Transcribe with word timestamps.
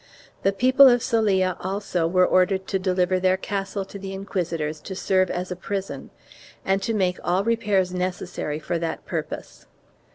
The 0.41 0.51
people 0.51 0.87
of 0.89 1.03
Cella, 1.03 1.55
also, 1.59 2.07
were 2.07 2.25
ordered 2.25 2.65
to 2.69 2.79
deliver 2.79 3.19
their 3.19 3.37
castle 3.37 3.85
to 3.85 3.99
the 3.99 4.13
inquisitors 4.15 4.81
to 4.81 4.95
serve 4.95 5.29
as 5.29 5.51
a 5.51 5.55
prison 5.55 6.09
and 6.65 6.81
to 6.81 6.95
make 6.95 7.19
all 7.23 7.43
repairs 7.43 7.93
necessary 7.93 8.57
for 8.57 8.79
that 8.79 9.05
purpose. 9.05 9.67